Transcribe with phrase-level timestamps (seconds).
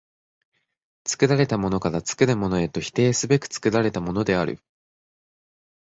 [1.05, 4.59] 作られたものから作るものへと否定すべく作られたものである。